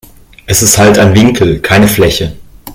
Es 0.47 0.63
ist 0.63 0.79
halt 0.79 0.97
ein 0.97 1.13
Winkel, 1.13 1.59
keine 1.59 1.87
Fläche. 1.87 2.35